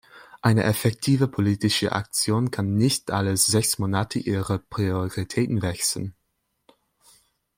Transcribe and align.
Eine 0.41 0.63
effektive 0.63 1.27
politische 1.27 1.91
Aktion 1.91 2.49
kann 2.49 2.73
nicht 2.75 3.11
alle 3.11 3.37
sechs 3.37 3.77
Monate 3.77 4.17
ihre 4.17 4.57
Prioritäten 4.57 5.61
wechseln. 5.61 6.15